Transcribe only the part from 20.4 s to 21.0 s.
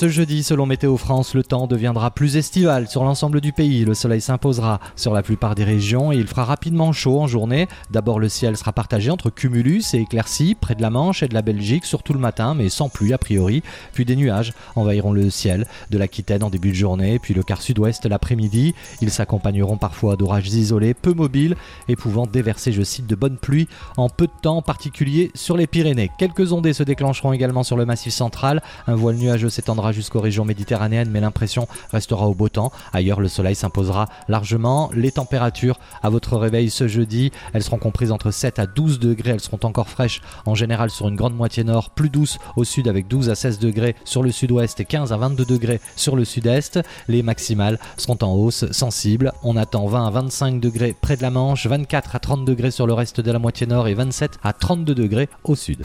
isolés,